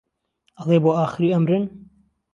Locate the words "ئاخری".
0.97-1.33